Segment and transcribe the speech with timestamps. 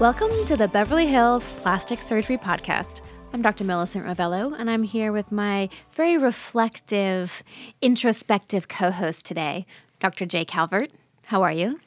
[0.00, 3.00] Welcome to the Beverly Hills Plastic Surgery Podcast.
[3.32, 3.64] I'm Dr.
[3.64, 7.42] Millicent Rovelo, and I'm here with my very reflective,
[7.82, 9.66] introspective co host today,
[9.98, 10.24] Dr.
[10.24, 10.92] Jay Calvert.
[11.26, 11.80] How are you?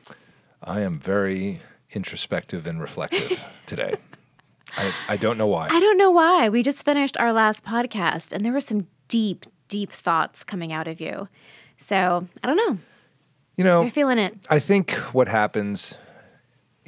[0.62, 1.62] I am very
[1.92, 3.96] introspective and reflective today.
[4.76, 5.70] I, I don't know why.
[5.72, 6.50] I don't know why.
[6.50, 10.90] We just finished our last podcast, and there were some deep, deep thoughts coming out
[10.90, 11.30] of you.
[11.78, 12.78] So I don't know.
[13.56, 14.36] You know, You're feeling it.
[14.50, 15.96] I think what happens,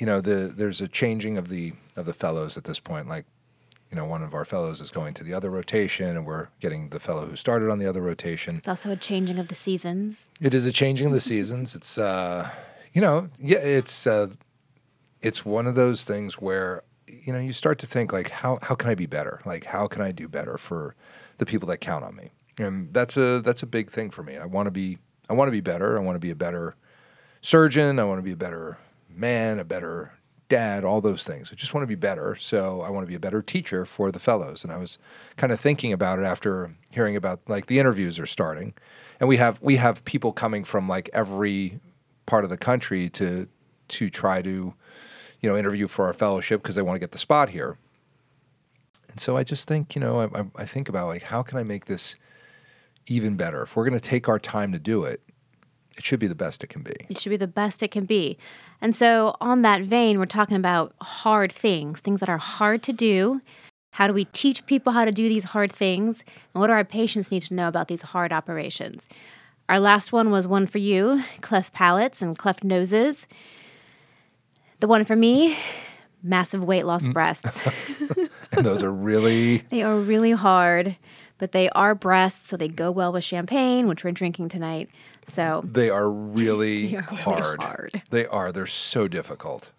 [0.03, 3.07] you know, the there's a changing of the of the fellows at this point.
[3.07, 3.23] Like,
[3.89, 6.89] you know, one of our fellows is going to the other rotation, and we're getting
[6.89, 8.57] the fellow who started on the other rotation.
[8.57, 10.29] It's also a changing of the seasons.
[10.41, 11.73] It is a changing of the seasons.
[11.73, 12.49] It's uh,
[12.91, 14.27] you know, yeah, it's uh,
[15.21, 18.75] it's one of those things where you know you start to think like how how
[18.75, 19.39] can I be better?
[19.45, 20.95] Like how can I do better for
[21.37, 22.31] the people that count on me?
[22.57, 24.35] And that's a that's a big thing for me.
[24.35, 24.97] I want to be
[25.29, 25.97] I want to be better.
[25.97, 26.75] I want to be a better
[27.41, 27.99] surgeon.
[27.99, 28.79] I want to be a better
[29.15, 30.13] man, a better
[30.49, 31.51] dad, all those things.
[31.51, 32.35] I just want to be better.
[32.35, 34.63] So I want to be a better teacher for the fellows.
[34.63, 34.97] And I was
[35.37, 38.73] kind of thinking about it after hearing about like the interviews are starting.
[39.19, 41.79] And we have we have people coming from like every
[42.25, 43.47] part of the country to
[43.89, 44.73] to try to
[45.39, 47.77] you know interview for our fellowship because they want to get the spot here.
[49.09, 51.63] And so I just think, you know, I, I- think about like how can I
[51.63, 52.15] make this
[53.07, 53.63] even better?
[53.63, 55.21] If we're going to take our time to do it,
[55.97, 56.93] it should be the best it can be.
[57.09, 58.37] It should be the best it can be.
[58.81, 62.93] And so, on that vein, we're talking about hard things, things that are hard to
[62.93, 63.41] do.
[63.91, 66.23] How do we teach people how to do these hard things?
[66.53, 69.07] And what do our patients need to know about these hard operations?
[69.69, 73.27] Our last one was one for you cleft palates and cleft noses.
[74.79, 75.57] The one for me,
[76.21, 77.13] massive weight loss mm.
[77.13, 77.61] breasts.
[78.55, 80.95] And those are really They are really hard,
[81.43, 84.89] but they are breasts, so they go well with champagne, which we're drinking tonight.
[85.27, 87.61] So they are really, They are really hard.
[87.61, 88.01] hard.
[88.11, 88.53] They are.
[88.53, 89.71] They're so difficult.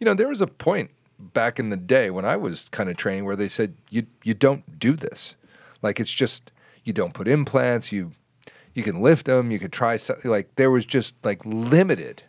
[0.00, 2.96] You know, there was a point back in the day when I was kind of
[2.96, 5.36] training where they said you you don't do this.
[5.82, 6.52] Like it's just
[6.84, 7.92] you don't put implants.
[7.92, 8.12] You
[8.72, 9.50] you can lift them.
[9.50, 10.30] You could try something.
[10.30, 12.22] Like there was just like limited,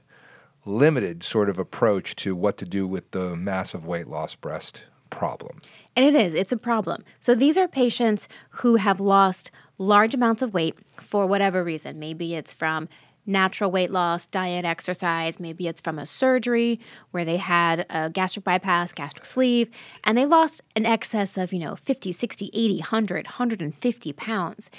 [0.66, 5.62] limited sort of approach to what to do with the massive weight loss breast problem.
[5.96, 7.04] And it is, it's a problem.
[7.20, 12.00] So these are patients who have lost large amounts of weight for whatever reason.
[12.00, 12.90] Maybe it's from
[13.26, 15.40] natural weight loss, diet, exercise.
[15.40, 16.80] Maybe it's from a surgery
[17.12, 19.70] where they had a gastric bypass, gastric sleeve,
[20.04, 24.70] and they lost an excess of, you know, 50, 60, 80, 100, 150 pounds.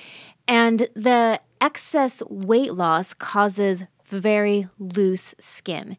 [0.49, 5.97] And the excess weight loss causes very loose skin.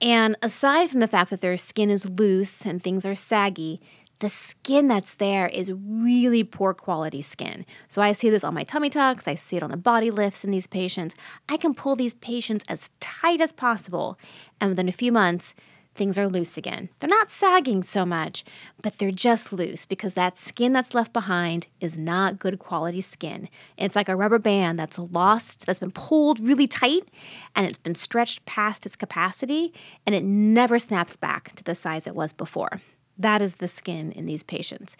[0.00, 3.80] And aside from the fact that their skin is loose and things are saggy,
[4.20, 7.64] the skin that's there is really poor quality skin.
[7.86, 10.44] So I see this on my tummy tucks, I see it on the body lifts
[10.44, 11.14] in these patients.
[11.48, 14.18] I can pull these patients as tight as possible,
[14.60, 15.54] and within a few months,
[15.98, 16.88] things are loose again.
[16.98, 18.44] They're not sagging so much,
[18.80, 23.48] but they're just loose because that skin that's left behind is not good quality skin.
[23.76, 27.08] It's like a rubber band that's lost, that's been pulled really tight,
[27.54, 29.74] and it's been stretched past its capacity,
[30.06, 32.80] and it never snaps back to the size it was before.
[33.18, 34.96] That is the skin in these patients.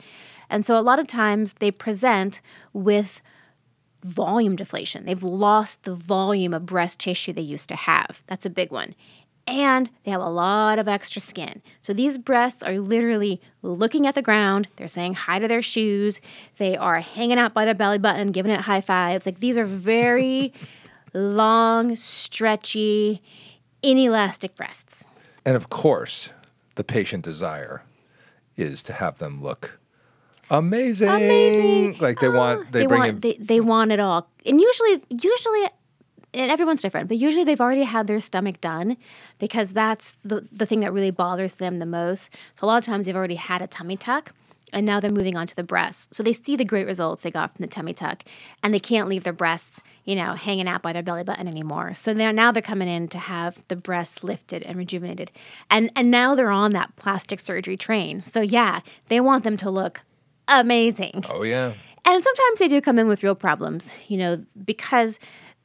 [0.51, 2.41] And so a lot of times they present
[2.73, 3.23] with
[4.03, 5.05] volume deflation.
[5.05, 8.23] They've lost the volume of breast tissue they used to have.
[8.27, 8.95] That's a big one.
[9.49, 11.63] And they have a lot of extra skin.
[11.81, 14.69] So these breasts are literally looking at the ground.
[14.77, 16.21] They're saying hi to their shoes.
[16.59, 19.25] They are hanging out by their belly button, giving it high fives.
[19.25, 20.53] Like these are very
[21.15, 23.23] long, stretchy,
[23.83, 25.07] inelastic breasts.
[25.47, 26.31] And of course,
[26.75, 27.83] the patient desire
[28.57, 29.79] is to have them look
[30.51, 31.09] amazing.
[31.09, 31.99] Amazing.
[32.01, 34.61] Like they want, ah, they, they bring want in they, they want it all and
[34.61, 35.69] usually usually
[36.39, 38.97] and everyone's different but usually they've already had their stomach done
[39.39, 42.31] because that's the, the thing that really bothers them the most.
[42.59, 44.33] So a lot of times they've already had a tummy tuck
[44.73, 46.09] and now they're moving on to the breasts.
[46.15, 48.23] So they see the great results they got from the tummy tuck
[48.63, 51.95] and they can't leave their breasts you know hanging out by their belly button anymore.
[51.95, 55.31] So they're now they're coming in to have the breasts lifted and rejuvenated.
[55.71, 58.23] And and now they're on that plastic surgery train.
[58.23, 60.03] So yeah they want them to look
[60.47, 61.25] amazing.
[61.29, 61.73] Oh yeah.
[62.05, 65.19] and sometimes they do come in with real problems, you know, because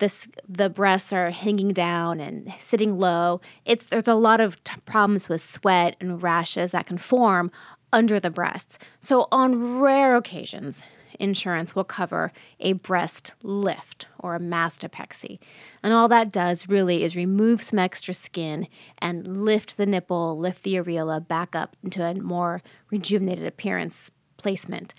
[0.03, 3.39] this the breasts are hanging down and sitting low.
[3.63, 7.49] It's there's a lot of t- problems with sweat and rashes that can form
[7.93, 8.77] under the breasts.
[8.99, 10.83] So on rare occasions,
[11.19, 15.39] insurance will cover a breast lift or a mastopexy.
[15.81, 18.67] And all that does really is remove some extra skin
[18.97, 22.61] and lift the nipple, lift the areola back up into a more
[22.91, 24.93] rejuvenated appearance placement.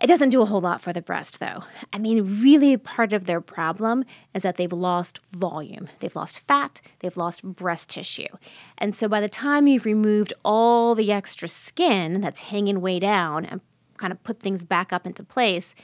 [0.00, 1.64] It doesn't do a whole lot for the breast, though.
[1.92, 5.88] I mean, really, part of their problem is that they've lost volume.
[5.98, 8.28] They've lost fat, they've lost breast tissue.
[8.76, 13.44] And so by the time you've removed all the extra skin that's hanging way down
[13.44, 13.60] and
[13.96, 15.74] kind of put things back up into place,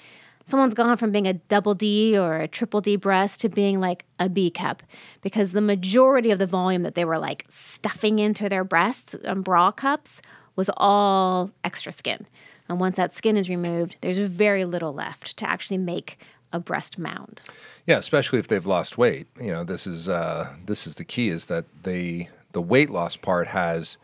[0.45, 4.05] someone's gone from being a double D or a triple D breast to being like
[4.21, 4.85] a B cup
[5.23, 9.43] because the majority of the volume that they were like stuffing into their breasts and
[9.43, 10.23] bra cups
[10.55, 12.29] was all extra skin.
[12.69, 16.19] And once that skin is removed, there's very little left to actually make
[16.53, 17.43] a breast mound.
[17.87, 19.27] Yeah, especially if they've lost weight.
[19.39, 23.17] You know, this is uh, this is the key is that they the weight loss
[23.17, 23.99] part has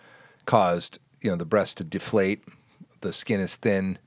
[0.45, 2.43] caused you know the breast to deflate.
[3.01, 3.99] The skin is thin.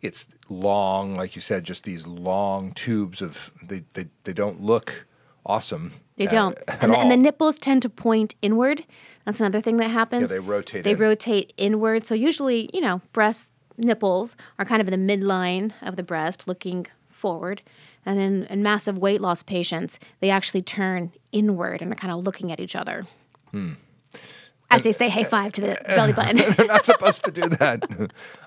[0.00, 5.06] It's long, like you said, just these long tubes of they they, they don't look
[5.44, 5.92] awesome.
[6.16, 6.58] They at- don't.
[6.68, 8.84] at and, the, and the nipples tend to point inward.
[9.24, 10.30] That's another thing that happens.
[10.30, 10.84] Yeah, they rotate.
[10.84, 10.98] they in.
[10.98, 12.06] rotate inward.
[12.06, 16.46] So usually, you know, breast nipples are kind of in the midline of the breast,
[16.46, 17.62] looking forward.
[18.06, 22.24] And in, in massive weight loss patients, they actually turn inward and are kind of
[22.24, 23.04] looking at each other.
[23.50, 23.72] Hmm.
[24.72, 26.36] As they say, "Hey five" to the belly button.
[26.36, 27.82] They're not supposed to do that.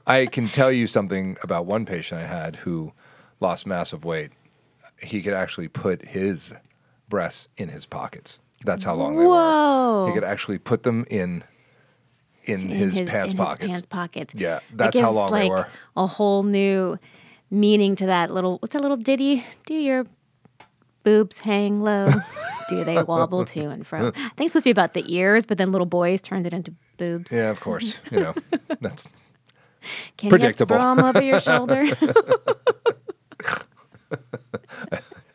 [0.07, 2.93] I can tell you something about one patient I had who
[3.41, 4.31] lost massive weight.
[5.01, 6.53] He could actually put his
[7.09, 8.39] breasts in his pockets.
[8.63, 9.35] That's how long they were.
[9.35, 10.05] Whoa!
[10.07, 11.43] He could actually put them in
[12.45, 13.61] in, his, pants in pockets.
[13.61, 14.33] His pants pockets.
[14.35, 15.67] Yeah, that's how gives, long they like, were.
[15.95, 16.97] A whole new
[17.49, 18.57] meaning to that little.
[18.59, 19.45] What's that little ditty?
[19.65, 20.05] Do your
[21.03, 22.09] boobs hang low?
[22.69, 24.07] Do they wobble to and fro?
[24.07, 26.53] I think it's supposed to be about the ears, but then little boys turned it
[26.53, 27.31] into boobs.
[27.31, 27.97] Yeah, of course.
[28.09, 28.33] You know,
[28.79, 29.05] that's
[30.17, 30.75] Can predictable.
[30.75, 31.85] you throw 'em over your shoulder?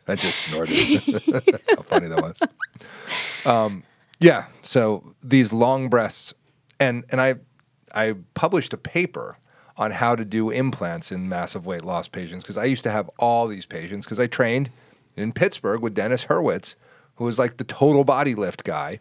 [0.07, 0.75] I just snorted.
[0.75, 2.41] That's how funny that was.
[3.45, 3.83] Um,
[4.19, 4.45] yeah.
[4.63, 6.33] So these long breasts,
[6.79, 7.35] and and I
[7.93, 9.37] I published a paper
[9.77, 13.09] on how to do implants in massive weight loss patients because I used to have
[13.17, 14.69] all these patients because I trained
[15.15, 16.75] in Pittsburgh with Dennis Hurwitz,
[17.15, 18.99] who was like the total body lift guy.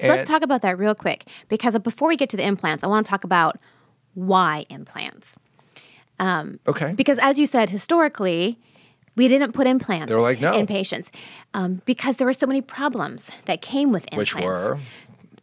[0.00, 2.86] So let's talk about that real quick because before we get to the implants, I
[2.86, 3.58] want to talk about
[4.14, 5.36] why implants.
[6.18, 6.92] Okay.
[6.94, 8.58] Because as you said, historically,
[9.16, 10.54] we didn't put implants like, no.
[10.54, 11.10] in patients
[11.52, 14.34] um, because there were so many problems that came with implants.
[14.34, 14.78] Which were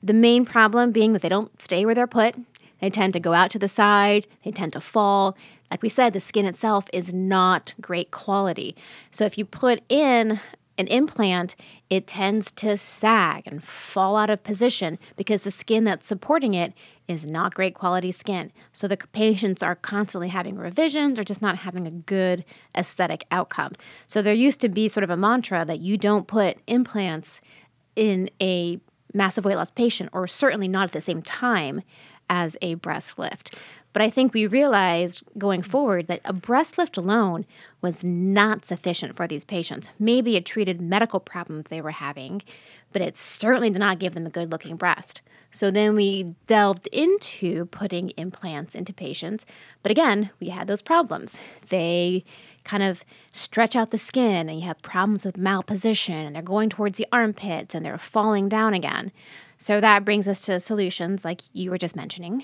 [0.01, 2.35] The main problem being that they don't stay where they're put.
[2.79, 4.27] They tend to go out to the side.
[4.43, 5.35] They tend to fall.
[5.71, 8.75] Like we said, the skin itself is not great quality.
[9.11, 10.39] So if you put in
[10.77, 11.55] an implant,
[11.89, 16.73] it tends to sag and fall out of position because the skin that's supporting it
[17.07, 18.51] is not great quality skin.
[18.73, 22.45] So the patients are constantly having revisions or just not having a good
[22.75, 23.73] aesthetic outcome.
[24.05, 27.41] So there used to be sort of a mantra that you don't put implants
[27.95, 28.79] in a
[29.17, 31.81] massive weight loss patient, or certainly not at the same time
[32.29, 33.55] as a breast lift.
[33.93, 37.45] But I think we realized going forward that a breast lift alone
[37.81, 39.89] was not sufficient for these patients.
[39.97, 42.43] Maybe it treated medical problems they were having,
[42.93, 45.21] but it certainly did not give them a good looking breast.
[45.49, 49.45] So then we delved into putting implants into patients.
[49.81, 51.39] But again, we had those problems.
[51.69, 52.23] They
[52.67, 56.69] kind of stretch out the skin and you have problems with malposition and they're going
[56.69, 59.13] towards the armpits and they're falling down again.
[59.57, 62.43] So that brings us to solutions like you were just mentioning.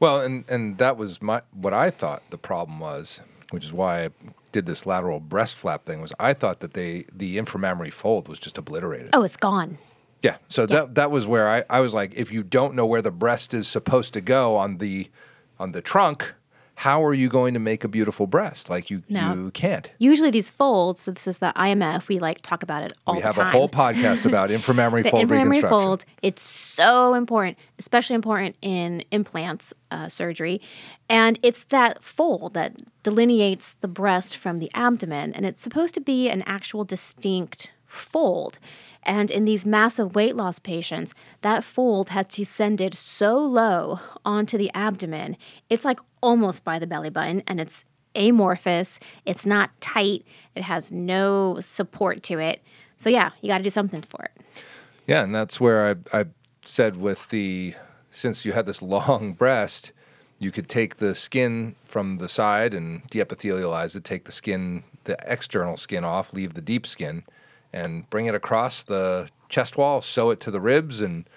[0.00, 3.20] Well, and and that was my what I thought the problem was,
[3.50, 4.10] which is why I
[4.52, 6.00] did this lateral breast flap thing.
[6.00, 9.10] Was I thought that they the inframammary fold was just obliterated.
[9.12, 9.76] Oh, it's gone.
[10.22, 10.36] Yeah.
[10.48, 13.10] So that that was where I, I was like, if you don't know where the
[13.10, 15.10] breast is supposed to go on the
[15.58, 16.34] on the trunk,
[16.78, 18.70] how are you going to make a beautiful breast?
[18.70, 19.34] Like you No.
[19.34, 19.90] you can't.
[19.98, 23.20] Usually these folds, so this is the IMF, we like talk about it all we
[23.20, 28.14] the have a whole podcast about inframammary the fold inframammary fold it's so important especially
[28.14, 30.60] important in implants uh, surgery
[31.08, 36.00] and it's that fold that delineates the breast from the abdomen and it's supposed to
[36.00, 38.58] be an actual distinct fold.
[39.02, 44.70] And in these massive weight loss patients that fold has descended so low onto the
[44.74, 45.36] abdomen
[45.70, 50.92] it's like almost by the belly button and it's amorphous it's not tight it has
[50.92, 52.62] no support to it.
[52.96, 54.64] So yeah you got to do something for it.
[55.06, 56.26] Yeah, and that's where I, I
[56.62, 57.74] said with the
[58.10, 59.92] since you had this long breast,
[60.38, 65.16] you could take the skin from the side and deepithelialize it, take the skin, the
[65.26, 67.24] external skin off, leave the deep skin,
[67.72, 71.28] and bring it across the chest wall, sew it to the ribs, and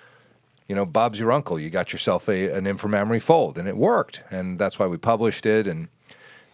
[0.67, 1.59] you know, Bob's your uncle.
[1.59, 5.45] You got yourself a an inframammary fold, and it worked, and that's why we published
[5.45, 5.67] it.
[5.67, 5.89] And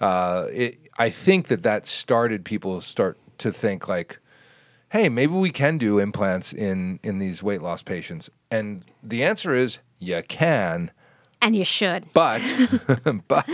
[0.02, 4.20] uh, it, I think that that started people start to think like,
[4.90, 9.54] hey, maybe we can do implants in in these weight loss patients, and the answer
[9.54, 10.92] is you can,
[11.42, 12.06] And you should.
[12.14, 12.42] but
[13.28, 13.50] but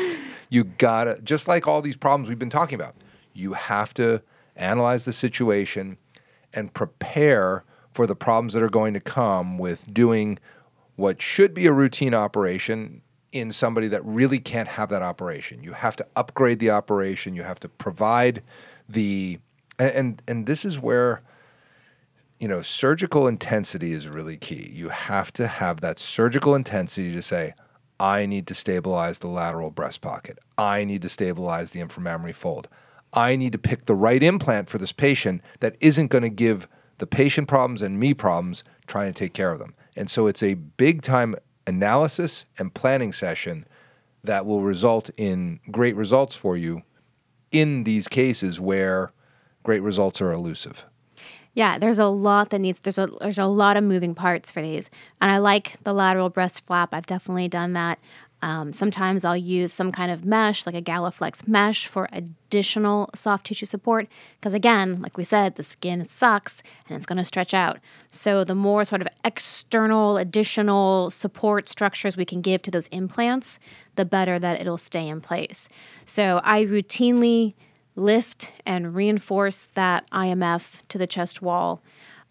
[0.50, 2.96] You gotta, just like all these problems we've been talking about,
[3.34, 4.22] you have to
[4.56, 5.98] analyze the situation
[6.54, 10.40] and prepare for the problems that are going to come with doing
[10.96, 15.64] what should be a routine operation in somebody that really can't have that operation.
[15.64, 17.36] You have to upgrade the operation.
[17.36, 18.44] You have to provide
[18.88, 19.40] the
[19.80, 21.24] and and, this is where
[22.40, 24.72] you know surgical intensity is really key.
[24.72, 27.56] You have to have that surgical intensity to say
[28.00, 30.38] I need to stabilize the lateral breast pocket.
[30.58, 32.68] I need to stabilize the inframammary fold.
[33.14, 36.68] I need to pick the right implant for this patient that isn't going to give
[36.98, 39.76] the patient problems and me problems trying to take care of them.
[39.96, 41.36] And so it's a big time
[41.68, 43.66] analysis and planning session
[44.24, 46.84] that will result in great results for you
[47.52, 49.12] in these cases where
[49.64, 50.86] great results are elusive.
[51.56, 54.62] Yeah, there's a lot that needs there's a there's a lot of moving parts for
[54.62, 54.90] these.
[55.22, 56.90] And I like the lateral breast flap.
[56.94, 58.00] I've definitely done that.
[58.44, 63.46] Um, sometimes I'll use some kind of mesh, like a Galaflex mesh, for additional soft
[63.46, 64.10] tissue support.
[64.36, 67.80] Because again, like we said, the skin sucks and it's going to stretch out.
[68.10, 73.60] So the more sort of external, additional support structures we can give to those implants,
[73.96, 75.70] the better that it'll stay in place.
[76.04, 77.54] So I routinely
[77.96, 81.82] lift and reinforce that IMF to the chest wall.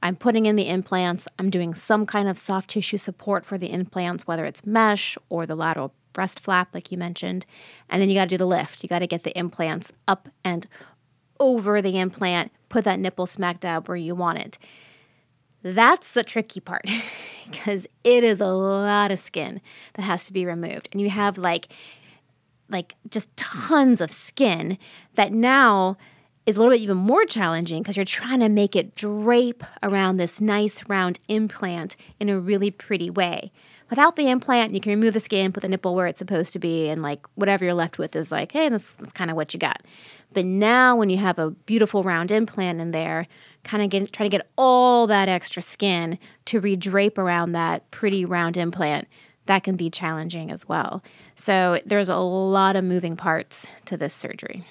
[0.02, 1.26] I'm putting in the implants.
[1.38, 5.46] I'm doing some kind of soft tissue support for the implants, whether it's mesh or
[5.46, 7.46] the lateral breast flap, like you mentioned.
[7.88, 8.82] And then you got to do the lift.
[8.82, 10.66] You got to get the implants up and
[11.40, 14.58] over the implant, put that nipple smack dab where you want it.
[15.62, 16.88] That's the tricky part
[17.50, 19.60] because it is a lot of skin
[19.94, 20.88] that has to be removed.
[20.92, 21.68] And you have like
[22.68, 24.78] like just tons of skin
[25.14, 25.96] that now
[26.46, 30.16] is a little bit even more challenging because you're trying to make it drape around
[30.16, 33.52] this nice round implant in a really pretty way.
[33.92, 36.58] Without the implant, you can remove the skin, put the nipple where it's supposed to
[36.58, 39.52] be, and like whatever you're left with is like, hey, that's, that's kind of what
[39.52, 39.82] you got.
[40.32, 43.26] But now, when you have a beautiful round implant in there,
[43.64, 48.24] kind of get, try to get all that extra skin to redrape around that pretty
[48.24, 49.08] round implant,
[49.44, 51.02] that can be challenging as well.
[51.34, 54.62] So there's a lot of moving parts to this surgery.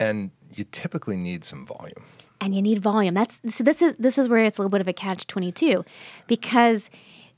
[0.00, 2.06] And you typically need some volume.
[2.40, 3.12] And you need volume.
[3.12, 5.84] That's so this is this is where it's a little bit of a catch 22
[6.26, 6.88] because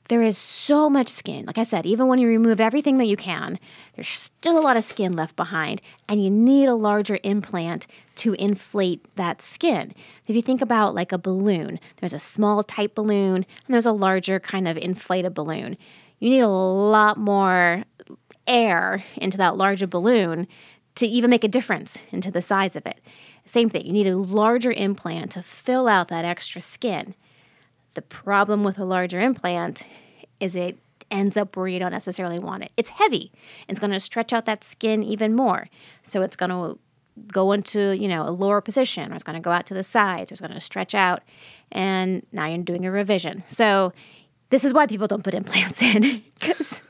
[0.09, 1.45] there is so much skin.
[1.45, 3.59] Like I said, even when you remove everything that you can,
[3.95, 7.87] there's still a lot of skin left behind, and you need a larger implant
[8.17, 9.93] to inflate that skin.
[10.27, 13.93] If you think about like a balloon, there's a small, tight balloon, and there's a
[13.93, 15.77] larger kind of inflated balloon.
[16.19, 17.85] You need a lot more
[18.47, 20.49] air into that larger balloon
[20.95, 23.00] to even make a difference into the size of it.
[23.45, 27.15] Same thing, you need a larger implant to fill out that extra skin.
[27.99, 29.85] The problem with a larger implant
[30.38, 30.78] is it
[31.11, 32.71] ends up where you don't necessarily want it.
[32.76, 33.33] It's heavy.
[33.67, 35.69] It's going to stretch out that skin even more.
[36.05, 36.78] So it's going to
[37.33, 39.83] go into, you know, a lower position or it's going to go out to the
[39.83, 41.25] sides or it's going to stretch out
[41.73, 43.43] and now you're doing a revision.
[43.49, 43.93] So
[44.50, 46.81] this is why people don't put implants in because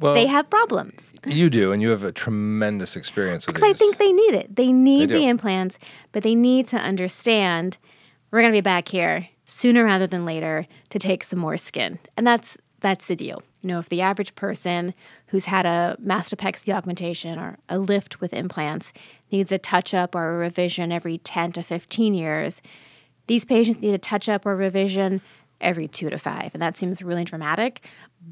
[0.00, 1.12] well, they have problems.
[1.26, 4.56] You do, and you have a tremendous experience with Because I think they need it.
[4.56, 5.78] They need they the implants,
[6.12, 7.76] but they need to understand
[8.30, 11.98] we're going to be back here sooner rather than later to take some more skin.
[12.16, 13.42] And that's that's the deal.
[13.60, 14.94] You know, if the average person
[15.28, 18.92] who's had a mastopexy augmentation or a lift with implants
[19.32, 22.62] needs a touch up or a revision every 10 to 15 years,
[23.26, 25.20] these patients need a touch up or revision
[25.60, 26.50] every two to five.
[26.54, 27.84] And that seems really dramatic,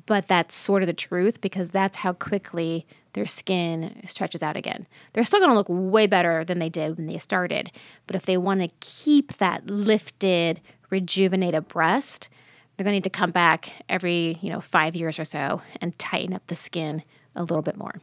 [0.06, 4.86] but that's sort of the truth because that's how quickly their skin stretches out again.
[5.12, 7.72] They're still going to look way better than they did when they started,
[8.06, 12.28] but if they want to keep that lifted, rejuvenated breast,
[12.76, 15.98] they're going to need to come back every, you know, 5 years or so and
[15.98, 17.02] tighten up the skin
[17.34, 17.94] a little bit more.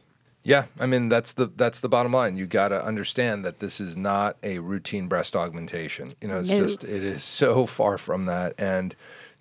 [0.46, 2.36] Yeah, I mean that's the that's the bottom line.
[2.36, 6.12] You got to understand that this is not a routine breast augmentation.
[6.20, 6.58] You know, it's no.
[6.58, 8.94] just it is so far from that and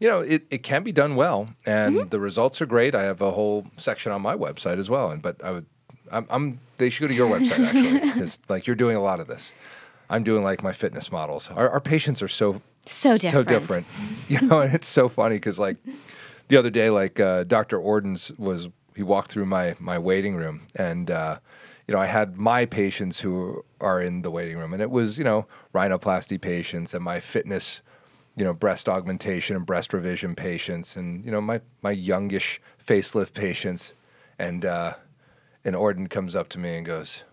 [0.03, 2.07] you know, it, it can be done well, and mm-hmm.
[2.09, 2.93] the results are great.
[2.93, 5.65] I have a whole section on my website as well, and but I would,
[6.11, 9.21] I'm, I'm they should go to your website actually because like you're doing a lot
[9.21, 9.53] of this.
[10.09, 11.49] I'm doing like my fitness models.
[11.49, 13.87] Our, our patients are so so different, so different,
[14.27, 15.77] you know, and it's so funny because like
[16.47, 17.77] the other day, like uh, Dr.
[17.79, 21.09] Ordons was he walked through my my waiting room and.
[21.09, 21.39] Uh,
[21.85, 25.17] you know, I had my patients who are in the waiting room, and it was,
[25.17, 27.81] you know, rhinoplasty patients and my fitness
[28.35, 33.33] you know, breast augmentation and breast revision patients, and you know, my my youngish facelift
[33.33, 33.93] patients,
[34.39, 34.93] and uh,
[35.63, 37.23] and Ordon comes up to me and goes,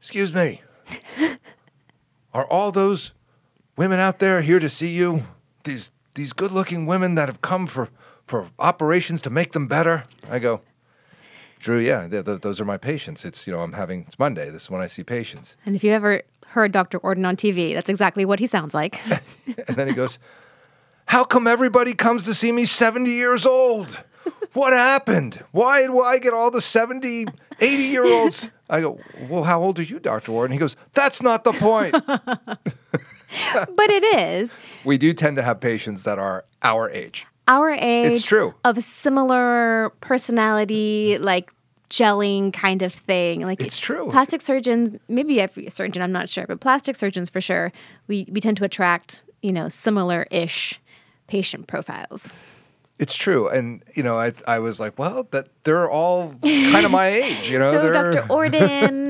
[0.00, 0.62] "Excuse me,
[2.34, 3.12] are all those
[3.76, 5.24] women out there here to see you?
[5.64, 7.88] These these good-looking women that have come for
[8.26, 10.62] for operations to make them better?" I go,
[11.60, 13.24] Drew, yeah, th- th- those are my patients.
[13.24, 14.50] It's you know I'm having it's Monday.
[14.50, 15.56] This is when I see patients.
[15.66, 16.98] And if you ever heard Dr.
[16.98, 19.00] Ordon on TV, that's exactly what he sounds like.
[19.68, 20.18] and then he goes,
[21.06, 24.02] "How come everybody comes to see me 70 years old?
[24.52, 25.44] What happened?
[25.52, 27.26] Why do I get all the 70,
[27.60, 28.98] 80 year olds?" I go,
[29.28, 30.32] "Well, how old are you, Dr.
[30.32, 31.94] Ordon?" He goes, "That's not the point."
[33.76, 34.50] but it is.
[34.84, 37.26] We do tend to have patients that are our age.
[37.46, 38.54] Our age It's true.
[38.64, 41.52] of a similar personality, like
[41.90, 43.40] gelling kind of thing.
[43.42, 44.08] Like It's true.
[44.10, 47.72] Plastic surgeons, maybe every surgeon, I'm not sure, but plastic surgeons for sure,
[48.06, 50.80] we, we tend to attract, you know, similar ish
[51.26, 52.32] patient profiles.
[52.98, 56.90] It's true, and you know, I I was like, well, that they're all kind of
[56.90, 57.70] my age, you know.
[57.72, 58.26] So, they're, Dr.
[58.32, 59.06] Ordon.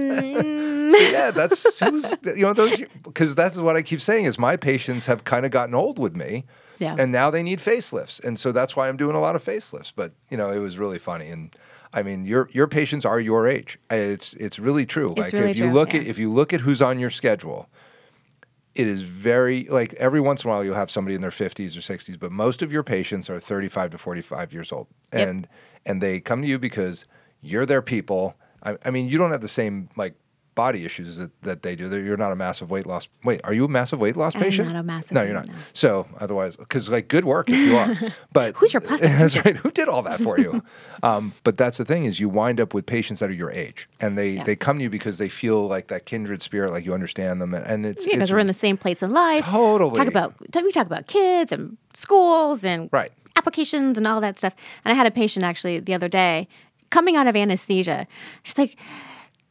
[0.88, 4.57] So, yeah, that's who's you know those because that's what I keep saying is my
[4.57, 6.47] patients have kind of gotten old with me,
[6.78, 6.97] Yeah.
[6.99, 9.92] and now they need facelifts, and so that's why I'm doing a lot of facelifts.
[9.95, 11.54] But you know, it was really funny, and
[11.92, 13.78] I mean, your your patients are your age.
[13.90, 15.09] It's it's really true.
[15.09, 16.00] like really if you true, look yeah.
[16.00, 17.68] at if you look at who's on your schedule,
[18.78, 21.76] it is very like every once in a while you'll have somebody in their 50s
[21.76, 25.28] or 60s, but most of your patients are 35 to 45 years old, Yep.
[25.28, 25.49] and
[25.85, 27.04] and they come to you because
[27.40, 28.37] you're their people.
[28.62, 30.14] I, I mean, you don't have the same like
[30.58, 31.88] body issues that, that they do.
[31.88, 33.08] That You're not a massive weight loss.
[33.24, 34.68] Wait, are you a massive weight loss I'm patient?
[34.68, 35.46] not a massive No, you're not.
[35.46, 35.54] no.
[35.72, 37.94] So otherwise, because like good work if you are,
[38.32, 39.52] but Who's your plastic That's surgeon?
[39.54, 39.56] right.
[39.62, 40.62] Who did all that for you?
[41.02, 43.88] um, but that's the thing is you wind up with patients that are your age,
[44.00, 44.44] and they Yeah.
[44.44, 47.54] they come to you because they feel like that kindred spirit, like you understand them,
[47.54, 49.44] and, and it's Yeah, because it's we're in the same place in life.
[49.44, 49.96] Totally.
[49.96, 53.12] Talk about we talk about kids and schools and Right.
[53.36, 54.54] applications and all that stuff.
[54.84, 56.48] And I had a patient actually the other day
[56.90, 58.06] coming out of anesthesia.
[58.42, 58.76] She's like,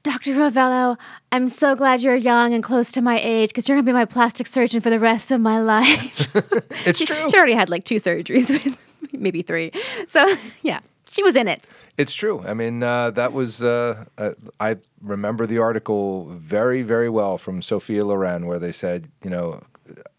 [0.08, 0.36] Dr.
[0.36, 0.98] Rovelo,
[1.34, 4.06] I'm so glad you're young and close to my age because you're gonna be my
[4.06, 6.34] plastic surgeon for the rest of my life.
[6.88, 7.30] it's she, true.
[7.30, 8.78] she already had like two surgeries,
[9.12, 9.74] maybe three.
[10.08, 11.62] So yeah, she was in it.
[11.98, 12.42] It's true.
[12.48, 17.62] I mean, uh, that was, uh, uh, I remember the article very, very well from
[17.62, 19.62] Sophia Loren, where they said, you know,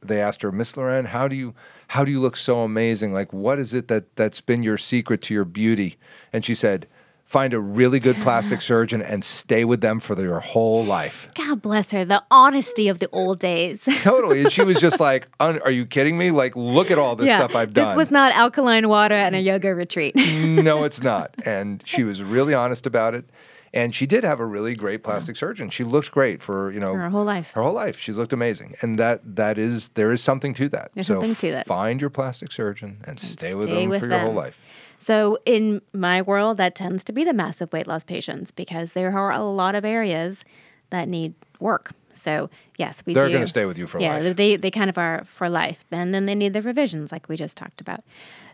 [0.02, 1.54] they asked her, Miss Loren, how do you,
[1.88, 3.14] how do you look so amazing?
[3.14, 5.96] Like, what is it that that's been your secret to your beauty?
[6.30, 6.88] And she said,
[7.28, 11.28] find a really good plastic surgeon and stay with them for your whole life.
[11.34, 12.02] God bless her.
[12.02, 13.86] The honesty of the old days.
[14.00, 14.40] Totally.
[14.40, 16.30] And she was just like, are you kidding me?
[16.30, 17.84] Like, look at all this stuff I've done.
[17.84, 20.16] This was not alkaline water and a yoga retreat.
[20.16, 21.34] no, it's not.
[21.44, 23.26] And she was really honest about it.
[23.74, 25.68] And she did have a really great plastic surgeon.
[25.68, 27.52] She looked great for you know her whole life.
[27.52, 30.90] Her whole life, she's looked amazing, and that that is there is something to that.
[30.94, 31.66] There's so something to that.
[31.66, 34.58] Find your plastic surgeon and, stay with stay them with for your whole life.
[34.98, 39.16] So, in my world, that tends to be the massive weight loss patients because there
[39.16, 40.44] are a lot of areas
[40.90, 41.92] that need work.
[42.12, 44.36] So, yes, we They're gonna stay with you for yeah, life.
[44.36, 47.36] they they kind of are for life, and then they need the revisions, like we
[47.36, 48.02] just talked about.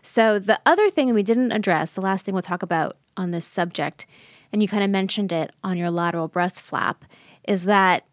[0.03, 3.45] So, the other thing we didn't address, the last thing we'll talk about on this
[3.45, 4.05] subject,
[4.53, 7.05] and you kind of mentioned it on your lateral breast flap,
[7.47, 8.05] is that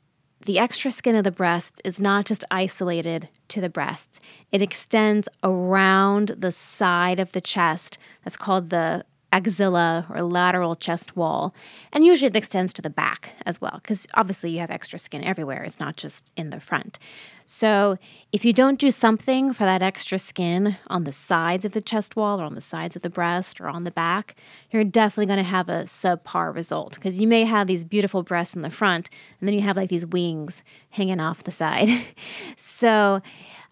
[0.45, 4.21] the extra skin of the breast is not just isolated to the breasts.
[4.51, 7.99] It extends around the side of the chest.
[8.25, 11.55] That's called the axilla or lateral chest wall.
[11.93, 15.25] And usually it extends to the back as well, because obviously you have extra skin
[15.25, 15.63] everywhere.
[15.65, 16.99] It's not just in the front.
[17.45, 17.99] So
[18.33, 22.17] if you don't do something for that extra skin on the sides of the chest
[22.17, 24.37] wall or on the sides of the breast or on the back,
[24.71, 28.55] you're definitely going to have a subpar result because you may have these beautiful breasts
[28.55, 31.89] in the front and then you have like these wings hanging off the side.
[32.57, 33.21] so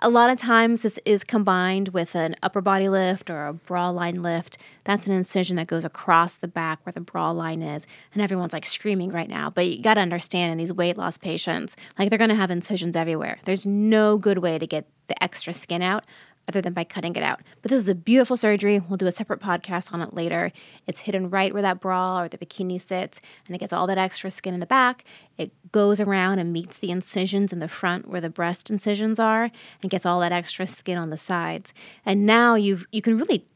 [0.02, 3.90] a lot of times this is combined with an upper body lift or a bra
[3.90, 4.56] line lift.
[4.84, 7.86] That's an incision that goes across the back where the bra line is.
[8.14, 9.50] And everyone's like screaming right now.
[9.50, 12.50] But you got to understand in these weight loss patients, like they're going to have
[12.50, 13.38] incisions everywhere.
[13.44, 16.04] There's no good way to get the extra skin out
[16.48, 17.40] other than by cutting it out.
[17.62, 18.80] But this is a beautiful surgery.
[18.80, 20.50] We'll do a separate podcast on it later.
[20.86, 23.98] It's hidden right where that bra or the bikini sits, and it gets all that
[23.98, 25.04] extra skin in the back.
[25.38, 29.50] It goes around and meets the incisions in the front where the breast incisions are,
[29.80, 31.72] and gets all that extra skin on the sides.
[32.04, 33.46] And now you've you can really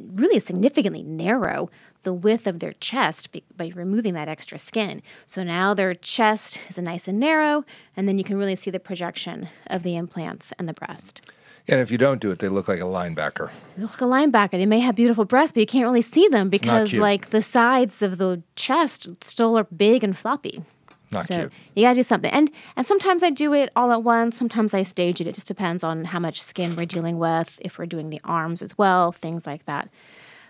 [0.00, 1.70] really significantly narrow
[2.02, 5.02] the width of their chest by removing that extra skin.
[5.26, 7.64] So now their chest is nice and narrow,
[7.96, 11.20] and then you can really see the projection of the implants and the breast.
[11.68, 13.50] And if you don't do it, they look like a linebacker.
[13.76, 14.52] They look like a linebacker.
[14.52, 18.02] They may have beautiful breasts, but you can't really see them because, like, the sides
[18.02, 20.64] of the chest still are big and floppy.
[21.12, 21.52] Not so cute.
[21.74, 22.30] you gotta do something.
[22.30, 24.36] And and sometimes I do it all at once.
[24.36, 25.26] Sometimes I stage it.
[25.26, 27.58] It just depends on how much skin we're dealing with.
[27.60, 29.88] If we're doing the arms as well, things like that.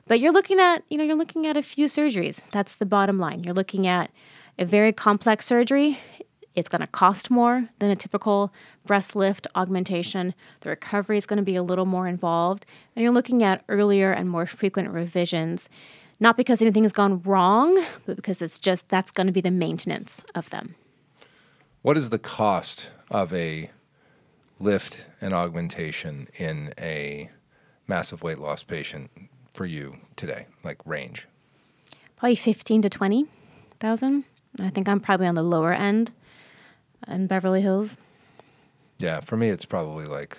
[0.07, 2.41] But you're looking at you know you're looking at a few surgeries.
[2.51, 3.45] That's the bottom line.
[3.45, 4.11] You're looking at
[4.59, 5.99] a very complex surgery.
[6.57, 8.53] It's going to cost more than a typical
[8.85, 10.35] breast lift augmentation.
[10.61, 12.67] The recovery is going to be a little more involved.
[12.95, 15.69] And you're looking at earlier and more frequent revisions.
[16.23, 19.51] Not because anything has gone wrong, but because it's just that's going to be the
[19.51, 20.75] maintenance of them.
[21.81, 23.71] What is the cost of a
[24.59, 27.31] lift and augmentation in a
[27.89, 29.11] massive weight loss patient
[29.55, 30.47] for you today?
[30.63, 31.27] Like range?
[32.17, 34.25] Probably 15 to 20,000.
[34.61, 36.11] I think I'm probably on the lower end
[37.09, 37.97] in Beverly Hills.
[38.99, 40.37] Yeah, for me it's probably like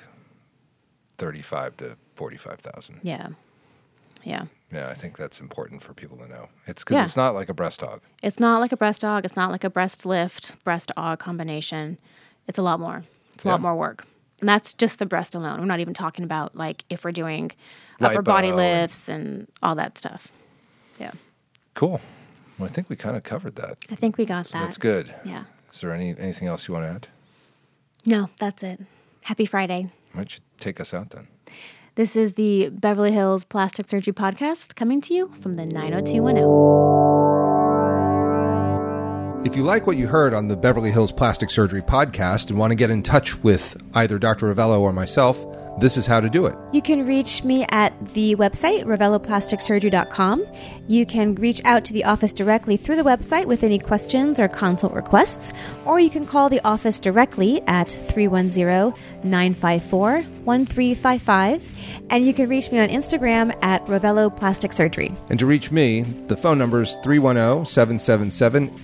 [1.18, 3.00] 35 to 45,000.
[3.02, 3.30] Yeah.
[4.24, 4.46] Yeah.
[4.72, 6.48] Yeah, I think that's important for people to know.
[6.66, 7.04] It's because Yeah.
[7.04, 8.00] it's not like a breast aug.
[8.24, 9.26] It's not like a breast aug.
[9.26, 11.98] It's not like a breast lift, breast aug combination.
[12.48, 13.04] It's a lot more.
[13.34, 13.52] It's a Yeah.
[13.54, 14.06] lot more work.
[14.40, 15.60] And that's just the breast alone.
[15.60, 17.52] We're not even talking about like if we're doing
[18.00, 20.30] upper body Lipo and- lifts and all that stuff.
[21.00, 21.12] Yeah.
[21.74, 22.00] Cool.
[22.58, 23.78] Well, I think we kind of covered that.
[23.90, 24.60] I think we got that.
[24.60, 25.14] That's good.
[25.26, 25.44] Yeah.
[25.74, 27.08] Is there any anything else you want to add?
[28.06, 28.82] No, that's it.
[29.24, 29.92] Happy Friday.
[30.14, 31.28] Why don't you take us out then?
[31.96, 37.11] This is the Beverly Hills Plastic Surgery Podcast coming to you from the 90210.
[39.44, 42.70] If you like what you heard on the Beverly Hills Plastic Surgery podcast and want
[42.70, 44.54] to get in touch with either Dr.
[44.54, 45.44] Rovelo or myself,
[45.80, 46.56] this is how to do it.
[46.74, 50.46] You can reach me at the website, roveloplasticsurgery.com.
[50.88, 54.48] You can reach out to the office directly through the website with any questions or
[54.48, 55.54] consult requests,
[55.86, 61.72] or you can call the office directly at 310 954 1355.
[62.10, 65.16] And you can reach me on Instagram at Rovelo Plastic Surgery.
[65.30, 68.80] And to reach me, the phone number is 310 777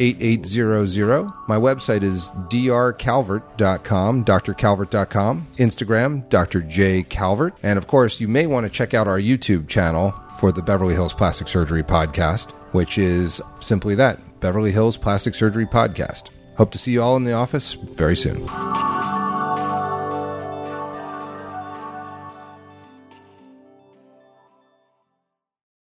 [0.55, 1.31] 8800.
[1.47, 6.61] My website is drcalvert.com, drcalvert.com, Instagram, Dr.
[6.61, 7.57] Jay Calvert.
[7.63, 10.93] And of course, you may want to check out our YouTube channel for the Beverly
[10.93, 16.29] Hills Plastic Surgery Podcast, which is simply that Beverly Hills Plastic Surgery Podcast.
[16.57, 18.47] Hope to see you all in the office very soon.